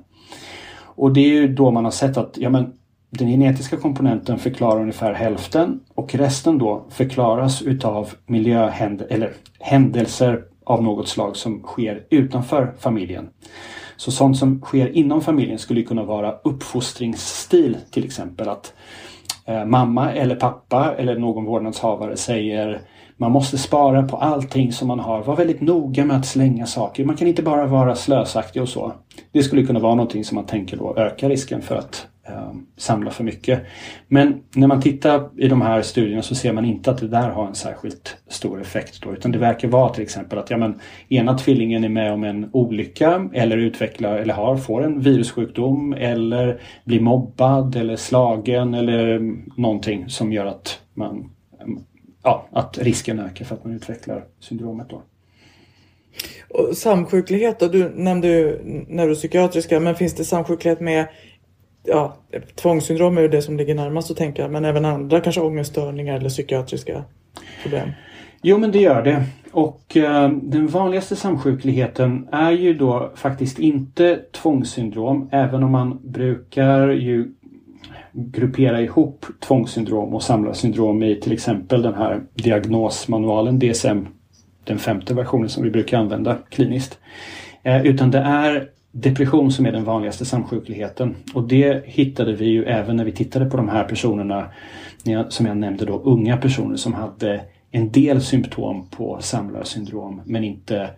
[0.94, 2.72] Och det är ju då man har sett att ja, men,
[3.10, 10.82] den genetiska komponenten förklarar ungefär hälften och resten då förklaras utav miljöhändelser eller händelser av
[10.82, 13.28] något slag som sker utanför familjen.
[13.96, 18.48] Så sånt som sker inom familjen skulle kunna vara uppfostringsstil till exempel.
[18.48, 18.74] Att
[19.44, 22.80] Eh, mamma eller pappa eller någon vårdnadshavare säger
[23.16, 25.22] man måste spara på allting som man har.
[25.22, 27.04] Var väldigt noga med att slänga saker.
[27.04, 28.92] Man kan inte bara vara slösaktig och så.
[29.32, 33.10] Det skulle kunna vara någonting som man tänker då ökar risken för att Ehm, samla
[33.10, 33.62] för mycket.
[34.08, 37.30] Men när man tittar i de här studierna så ser man inte att det där
[37.30, 39.02] har en särskilt stor effekt.
[39.02, 42.24] Då, utan det verkar vara till exempel att ja, men, ena tvillingen är med om
[42.24, 49.20] en olycka eller utvecklar eller har, får en virussjukdom eller blir mobbad eller slagen eller
[49.60, 51.30] någonting som gör att man
[52.22, 54.90] ja, att risken ökar för att man utvecklar syndromet.
[54.90, 55.02] Då.
[56.48, 57.68] Och samsjuklighet då?
[57.68, 58.58] Du nämnde ju
[58.88, 61.06] neuropsykiatriska, men finns det samsjuklighet med
[61.84, 62.16] ja,
[62.54, 66.28] tvångssyndrom är ju det som ligger närmast att tänka, men även andra kanske ångeststörningar eller
[66.28, 67.04] psykiatriska
[67.62, 67.88] problem?
[68.42, 69.24] Jo, men det gör det.
[69.52, 76.88] Och eh, den vanligaste samsjukligheten är ju då faktiskt inte tvångssyndrom, även om man brukar
[76.88, 77.32] ju
[78.12, 84.06] gruppera ihop tvångssyndrom och samlarsyndrom i till exempel den här diagnosmanualen DSM,
[84.64, 86.98] den femte versionen som vi brukar använda kliniskt.
[87.62, 91.14] Eh, utan det är depression som är den vanligaste samsjukligheten.
[91.34, 94.46] Och det hittade vi ju även när vi tittade på de här personerna
[95.28, 100.90] som jag nämnde då, unga personer som hade en del symptom på samlarsyndrom men inte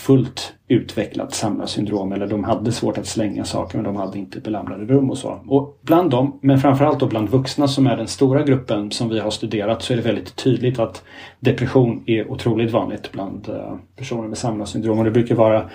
[0.00, 4.84] fullt utvecklat samlarsyndrom eller de hade svårt att slänga saker men de hade inte belamrade
[4.84, 5.40] rum och så.
[5.46, 9.18] Och bland dem, men framförallt då bland vuxna som är den stora gruppen som vi
[9.18, 11.02] har studerat så är det väldigt tydligt att
[11.40, 15.70] depression är otroligt vanligt bland eh, personer med samlarsyndrom och det brukar vara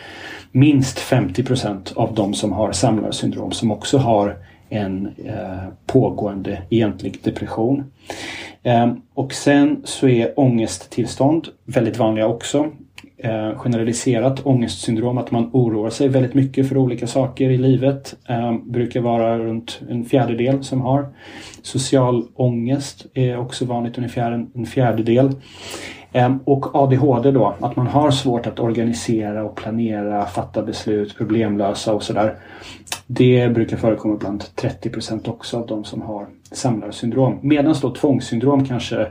[0.51, 4.38] minst 50% av de som har samlarsyndrom som också har
[4.69, 7.91] en eh, pågående egentlig depression.
[8.63, 12.71] Eh, och sen så är ångesttillstånd väldigt vanliga också.
[13.17, 18.15] Eh, generaliserat ångestsyndrom, att man oroar sig väldigt mycket för olika saker i livet.
[18.30, 21.08] Eh, brukar vara runt en fjärdedel som har.
[21.62, 25.32] Social ångest är också vanligt, ungefär en, en fjärdedel.
[26.12, 31.93] Eh, och ADHD då, att man har svårt att organisera och planera, fatta beslut, problemlösa
[31.93, 32.36] och sådär.
[33.08, 37.39] Det brukar förekomma bland 30% också av de som har samlarsyndrom.
[37.41, 39.08] Medan då tvångssyndrom kanske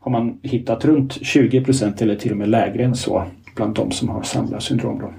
[0.00, 3.24] har man hittat runt 20% eller till och med lägre än så
[3.56, 4.98] bland de som har samlarsyndrom.
[4.98, 5.12] Då.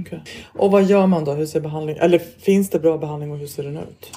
[0.00, 0.18] Okay.
[0.44, 1.32] Och vad gör man då?
[1.32, 4.12] Hur ser behandling, eller finns det bra behandling och hur ser den ut?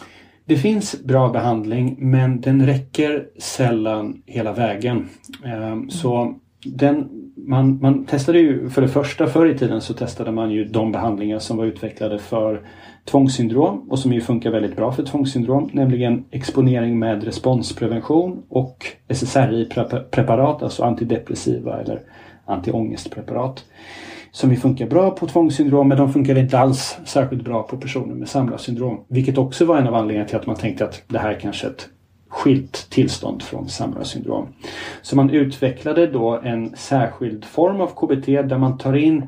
[0.45, 5.09] Det finns bra behandling men den räcker sällan hela vägen.
[5.45, 5.89] Mm.
[5.89, 10.51] Så den, man, man testade ju för det första förr i tiden så testade man
[10.51, 12.61] ju de behandlingar som var utvecklade för
[13.05, 20.63] tvångssyndrom och som ju funkar väldigt bra för tvångssyndrom, nämligen exponering med responsprevention och SSRI-preparat,
[20.63, 22.01] alltså antidepressiva eller
[22.45, 23.65] antiångestpreparat.
[24.31, 28.15] Som ju funkar bra på tvångssyndrom men de funkar inte alls särskilt bra på personer
[28.15, 29.05] med samlarsyndrom.
[29.07, 31.71] Vilket också var en av anledningarna till att man tänkte att det här kanske är
[31.71, 31.89] ett
[32.29, 34.47] skilt tillstånd från samlarsyndrom.
[35.01, 39.23] Så man utvecklade då en särskild form av KBT där man tar in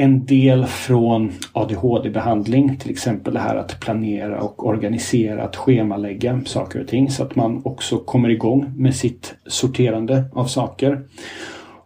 [0.00, 6.80] en del från ADHD-behandling, till exempel det här att planera och organisera, att schemalägga saker
[6.80, 11.02] och ting så att man också kommer igång med sitt sorterande av saker.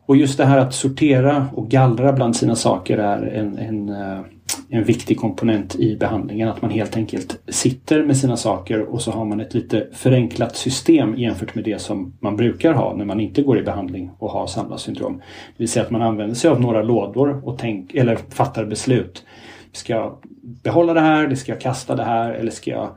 [0.07, 4.21] Och just det här att sortera och gallra bland sina saker är en, en, eh,
[4.69, 6.49] en viktig komponent i behandlingen.
[6.49, 10.57] Att man helt enkelt sitter med sina saker och så har man ett lite förenklat
[10.57, 14.31] system jämfört med det som man brukar ha när man inte går i behandling och
[14.31, 15.17] har samlarsyndrom.
[15.17, 15.23] Det
[15.57, 19.25] vill säga att man använder sig av några lådor och tänk, eller fattar beslut.
[19.73, 21.35] Ska jag behålla det här?
[21.35, 22.33] Ska jag kasta det här?
[22.33, 22.89] Eller ska jag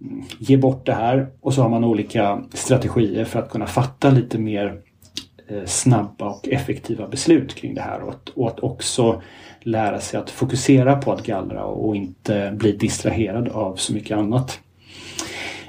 [0.00, 1.26] mm, ge bort det här?
[1.40, 4.81] Och så har man olika strategier för att kunna fatta lite mer
[5.52, 9.22] Eh, snabba och effektiva beslut kring det här och att, och att också
[9.60, 14.60] lära sig att fokusera på att gallra och inte bli distraherad av så mycket annat.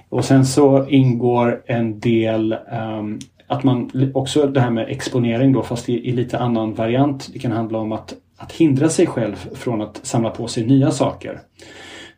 [0.09, 5.63] Och sen så ingår en del um, att man också det här med exponering då
[5.63, 7.29] fast i, i, lite annan variant.
[7.33, 10.91] Det kan handla om att, att hindra sig själv från att samla på sig nya
[10.91, 11.39] saker.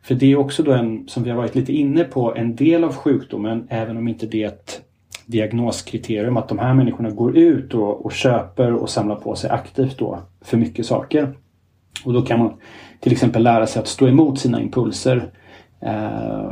[0.02, 2.84] För det är också då en, som vi har varit lite inne på, en del
[2.84, 4.80] av sjukdomen även om inte det är ett
[5.26, 9.98] diagnoskriterium att de här människorna går ut och, och köper och samlar på sig aktivt
[9.98, 11.34] då för mycket saker.
[12.04, 12.52] Och då kan man
[13.00, 15.30] till exempel lära sig att stå emot sina impulser
[15.80, 16.50] eh,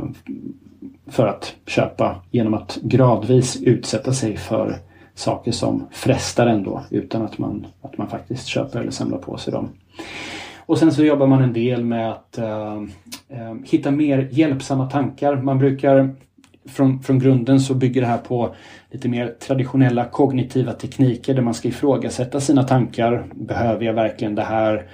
[1.07, 4.77] för att köpa genom att gradvis utsätta sig för
[5.15, 9.53] saker som frestar ändå utan att man, att man faktiskt köper eller samlar på sig
[9.53, 9.69] dem.
[10.65, 12.75] Och sen så jobbar man en del med att eh,
[13.29, 15.35] eh hitta mer hjälpsamma tankar.
[15.35, 16.15] Man brukar
[16.69, 18.55] från, från grunden så bygger det här på
[18.91, 23.25] lite mer traditionella kognitiva tekniker där man ska ifrågasätta sina tankar.
[23.33, 24.85] Behöver jag verkligen det här?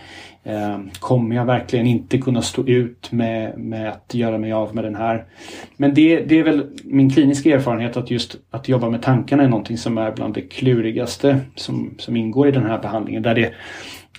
[0.43, 4.83] Eh, kommer jag verkligen inte kunna stå ut med, med att göra mig av med
[4.83, 5.25] den här?
[5.77, 9.47] Men det, det är väl min kliniska erfarenhet att just att jobba med tankarna är
[9.47, 13.23] någonting som är bland det klurigaste som, som ingår i den här behandlingen.
[13.23, 13.53] Där det,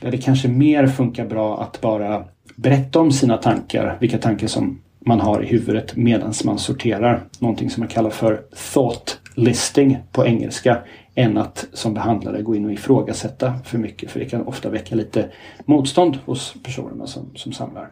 [0.00, 2.24] där det kanske mer funkar bra att bara
[2.56, 7.22] berätta om sina tankar, vilka tankar som man har i huvudet medan man sorterar.
[7.38, 10.78] Någonting som man kallar för thought listing på engelska
[11.14, 14.94] än att som behandlare gå in och ifrågasätta för mycket för det kan ofta väcka
[14.94, 15.28] lite
[15.64, 17.90] motstånd hos personerna som, som samlar.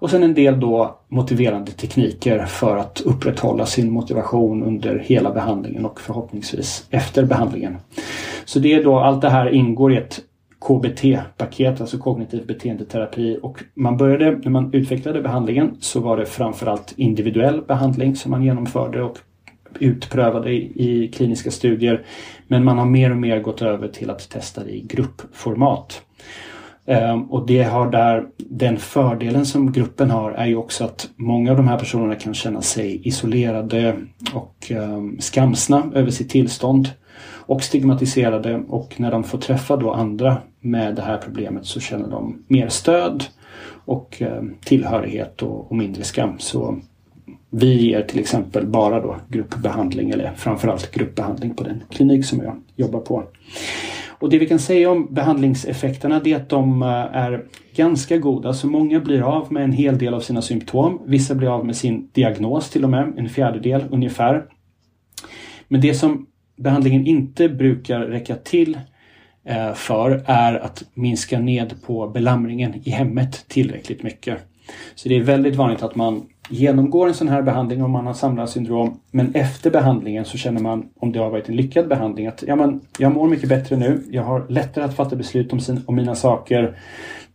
[0.00, 5.84] Och sen en del då motiverande tekniker för att upprätthålla sin motivation under hela behandlingen
[5.84, 7.76] och förhoppningsvis efter behandlingen.
[8.44, 10.20] Så det är då allt det här ingår i ett
[10.60, 13.38] KBT-paket, alltså kognitiv beteendeterapi.
[13.42, 18.44] Och man började, när man utvecklade behandlingen så var det framförallt individuell behandling som man
[18.44, 19.18] genomförde och
[19.78, 22.06] utprövade i kliniska studier.
[22.46, 26.02] Men man har mer och mer gått över till att testa det i gruppformat.
[26.86, 31.50] Ehm, och det har där, den fördelen som gruppen har är ju också att många
[31.50, 33.96] av de här personerna kan känna sig isolerade
[34.34, 36.88] och ehm, skamsna över sitt tillstånd
[37.48, 42.08] och stigmatiserade och när de får träffa då andra med det här problemet så känner
[42.08, 43.24] de mer stöd
[43.84, 46.38] och eh, tillhörighet och, och mindre skam.
[46.38, 46.78] Så
[47.50, 52.56] vi ger till exempel bara då gruppbehandling eller framförallt gruppbehandling på den klinik som jag
[52.76, 53.24] jobbar på.
[54.08, 57.44] Och det vi kan säga om behandlingseffekterna det är att de eh, är
[57.76, 58.52] ganska goda.
[58.52, 61.02] Så många blir av med en hel del av sina symptom.
[61.06, 64.44] Vissa blir av med sin diagnos till och med, en fjärdedel ungefär.
[65.68, 66.26] Men det som
[66.58, 68.78] behandlingen inte brukar räcka till
[69.44, 74.38] eh, för är att minska ned på belamringen i hemmet tillräckligt mycket.
[74.94, 78.14] Så det är väldigt vanligt att man genomgår en sån här behandling om man har
[78.14, 79.00] samlarsyndrom.
[79.10, 82.56] Men efter behandlingen så känner man, om det har varit en lyckad behandling, att ja,
[82.56, 84.02] men, jag mår mycket bättre nu.
[84.10, 86.76] Jag har lättare att fatta beslut om, sin, om mina saker.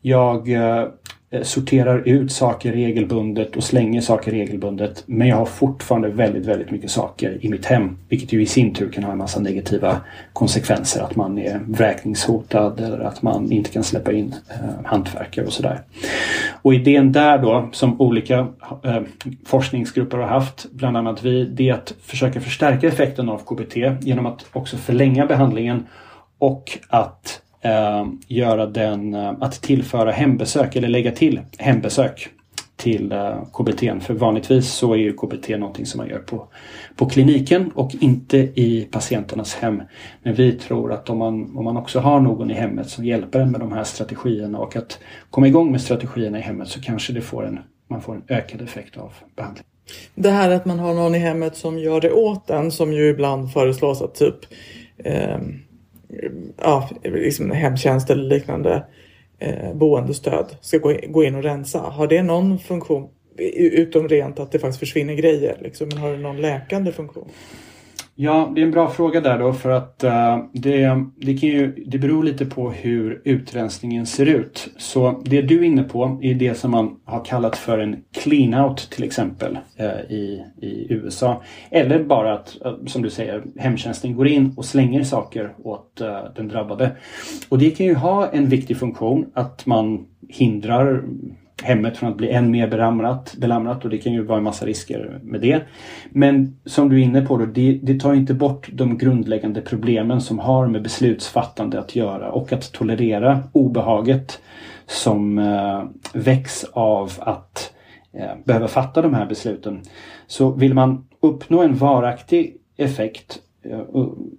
[0.02, 0.88] Jag Eh,
[1.34, 5.04] Eh, sorterar ut saker regelbundet och slänger saker regelbundet.
[5.06, 7.98] Men jag har fortfarande väldigt, väldigt mycket saker i mitt hem.
[8.10, 10.02] Vilket ju i sin tur kan ha en massa negativa
[10.34, 11.02] konsekvenser.
[11.04, 15.82] Att man är vräkningshotad eller att man inte kan släppa in eh, hantverkare och sådär.
[16.62, 18.48] Och idén där då som olika
[18.84, 19.02] eh,
[19.46, 24.26] forskningsgrupper har haft, bland annat vi, det är att försöka förstärka effekten av KBT genom
[24.26, 25.84] att också förlänga behandlingen
[26.38, 32.30] och att eh, Eh, göra den, eh, att tillföra hembesök eller lägga till hembesök
[32.76, 34.01] till eh, KBT.
[34.01, 36.47] För vanligtvis så är ju KBT någonting som man gör på,
[36.95, 39.82] på kliniken och inte i patienternas hem.
[40.24, 43.39] Men vi tror att om man, om man också har någon i hemmet som hjälper
[43.39, 44.99] en med de här strategierna och att
[45.30, 48.61] komma igång med strategierna i hemmet så kanske det får en, man får en ökad
[48.61, 49.64] effekt av behandling.
[50.16, 53.09] Det här att man har någon i hemmet som gör det åt en som ju
[53.09, 54.36] ibland föreslås att typ
[54.97, 55.38] eh,
[56.57, 58.86] ja, liksom hemtjänst eller liknande
[59.39, 61.80] eh, boendestöd ska gå in, gå in och rensa.
[61.80, 65.57] Har det någon funktion utom rent att det faktiskt försvinner grejer?
[65.61, 67.30] Liksom, men har det någon läkande funktion?
[68.16, 71.84] Ja, det är en bra fråga där då för att uh, det, det, kan ju,
[71.88, 74.70] det beror lite på hur utrensningen ser ut.
[74.78, 78.89] Så det du är inne på är det som man har kallat för en clean-out
[78.89, 81.43] till exempel uh, i, i USA.
[81.70, 86.01] Eller bara att, uh, som du säger, hemtjänsten går in och slänger saker åt
[86.36, 86.91] den drabbade.
[87.49, 91.03] Och det kan ju ha en viktig funktion att man hindrar
[91.62, 94.66] hemmet från att bli än mer belamrat, belamrat och det kan ju vara en massa
[94.66, 95.62] risker med det.
[96.10, 100.22] Men som du är inne på, då, det, det tar inte bort de grundläggande problemen
[100.22, 104.41] som har med beslutsfattande att göra och att tolerera obehaget
[104.86, 105.84] som eh,
[106.14, 107.74] väcks av att
[108.14, 109.82] eh, behöva fatta de här besluten.
[110.28, 113.80] Så vill man uppnå en varaktig effekt eh,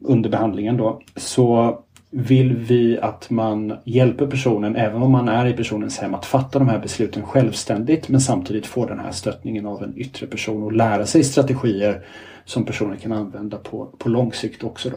[0.02, 1.78] under behandlingen då så
[2.16, 6.58] vill vi att man hjälper personen, även om man är i personens hem, att fatta
[6.58, 10.72] de här besluten självständigt men samtidigt få den här stöttningen av en yttre person och
[10.72, 12.06] lära sig strategier
[12.44, 14.90] som personen kan använda på, på lång sikt också.
[14.90, 14.96] Då.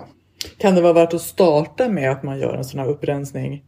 [0.58, 3.64] Kan det vara värt att starta med att man gör en sån här upprensning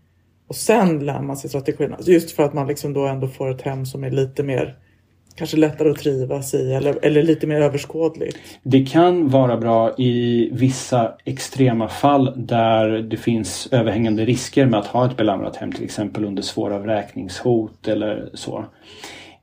[0.48, 1.98] och sen lär man sig strategierna?
[2.02, 4.78] Just för att man liksom då ändå får ett hem som är lite mer
[5.40, 8.38] kanske lättare att trivas i eller, eller lite mer överskådligt?
[8.64, 14.88] Det kan vara bra i vissa extrema fall där det finns överhängande risker med att
[14.88, 18.66] ha ett belamrat hem till exempel under svåra vräkningshot eller så.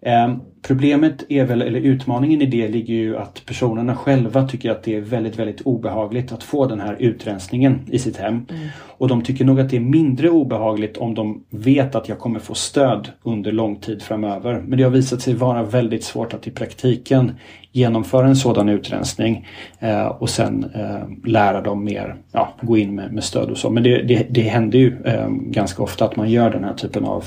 [0.00, 4.82] Eh, problemet är väl, eller utmaningen i det ligger ju att personerna själva tycker att
[4.82, 8.34] det är väldigt, väldigt obehagligt att få den här utrensningen i sitt hem.
[8.34, 8.68] Mm.
[8.98, 12.38] Och de tycker nog att det är mindre obehagligt om de vet att jag kommer
[12.38, 14.62] få stöd under lång tid framöver.
[14.66, 17.32] Men det har visat sig vara väldigt svårt att i praktiken
[17.72, 19.46] genomföra en sådan utrensning
[19.78, 23.70] eh, och sen eh, lära dem mer, ja, gå in med, med stöd och så.
[23.70, 27.04] Men det, det, det händer ju eh, ganska ofta att man gör den här typen
[27.04, 27.24] av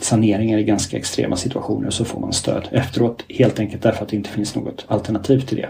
[0.00, 3.24] saneringar i ganska extrema situationer så får man stöd efteråt.
[3.28, 5.68] Helt enkelt därför att det inte finns något alternativ till det.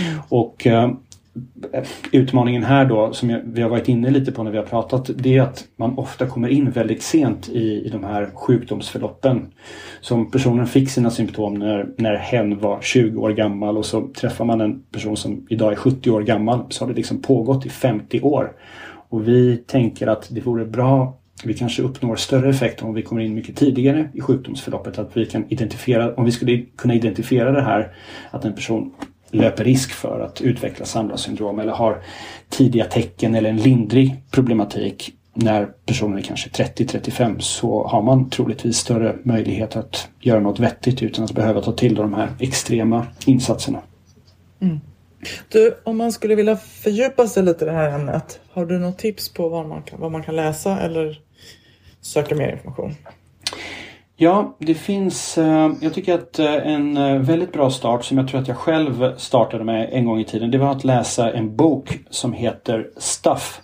[0.00, 0.20] Mm.
[0.28, 0.90] Och eh,
[2.12, 5.10] Utmaningen här då som jag, vi har varit inne lite på när vi har pratat
[5.16, 9.46] det är att man ofta kommer in väldigt sent i, i de här sjukdomsförloppen.
[10.00, 14.44] Som personen fick sina symptom när, när hen var 20 år gammal och så träffar
[14.44, 17.68] man en person som idag är 70 år gammal så har det liksom pågått i
[17.68, 18.52] 50 år.
[19.08, 23.22] Och vi tänker att det vore bra vi kanske uppnår större effekt om vi kommer
[23.22, 24.98] in mycket tidigare i sjukdomsförloppet.
[24.98, 27.92] Att vi kan identifiera, om vi skulle kunna identifiera det här
[28.30, 28.94] att en person
[29.30, 32.02] löper risk för att utveckla samlarsyndrom eller har
[32.48, 38.76] tidiga tecken eller en lindrig problematik när personen är kanske 30-35 så har man troligtvis
[38.76, 43.78] större möjlighet att göra något vettigt utan att behöva ta till de här extrema insatserna.
[44.60, 44.80] Mm.
[45.48, 48.98] Du, om man skulle vilja fördjupa sig lite i det här ämnet, har du något
[48.98, 51.20] tips på vad man kan, vad man kan läsa eller
[52.04, 52.94] söka mer information?
[54.16, 58.28] Ja, det finns, eh, jag tycker att eh, en eh, väldigt bra start som jag
[58.28, 61.56] tror att jag själv startade med en gång i tiden, det var att läsa en
[61.56, 63.60] bok som heter Stuff.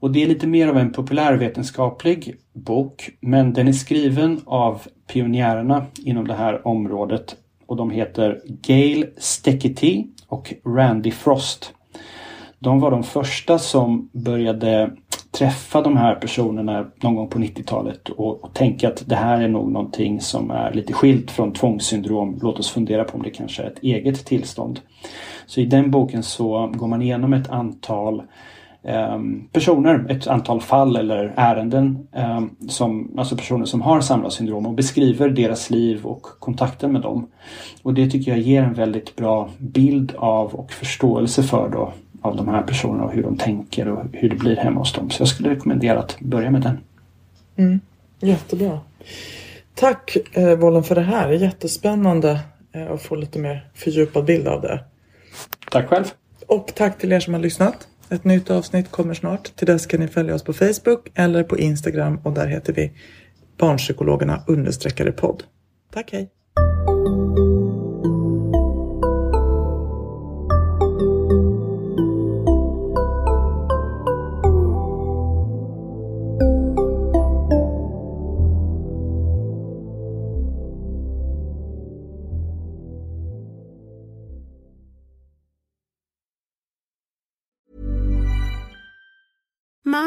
[0.00, 5.86] Och det är lite mer av en populärvetenskaplig bok, men den är skriven av pionjärerna
[6.04, 7.36] inom det här området
[7.66, 11.72] och de heter Gail Steckety och Randy Frost.
[12.58, 14.90] De var de första som började
[15.30, 19.48] träffa de här personerna någon gång på 90-talet och, och tänka att det här är
[19.48, 22.38] nog någonting som är lite skilt från tvångssyndrom.
[22.42, 24.80] Låt oss fundera på om det kanske är ett eget tillstånd.
[25.46, 28.22] Så i den boken så går man igenom ett antal
[28.82, 34.74] ehm, personer, ett antal fall eller ärenden, ehm, som, alltså personer som har samlarsyndrom och
[34.74, 37.26] beskriver deras liv och kontakten med dem.
[37.82, 41.92] Och det tycker jag ger en väldigt bra bild av och förståelse för då
[42.22, 45.10] av de här personerna och hur de tänker och hur det blir hemma hos dem.
[45.10, 46.78] Så jag skulle rekommendera att börja med den.
[47.56, 47.80] Mm,
[48.20, 48.80] jättebra.
[49.74, 51.30] Tack eh, Vollen för det här.
[51.30, 52.40] Jättespännande
[52.72, 54.84] eh, att få lite mer fördjupad bild av det.
[55.70, 56.04] Tack själv.
[56.46, 57.88] Och tack till er som har lyssnat.
[58.08, 59.56] Ett nytt avsnitt kommer snart.
[59.56, 62.92] Till dess kan ni följa oss på Facebook eller på Instagram och där heter vi
[63.58, 65.42] Barnpsykologerna understreckade podd.
[65.92, 66.30] Tack hej!